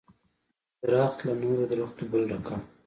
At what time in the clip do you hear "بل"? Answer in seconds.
2.11-2.21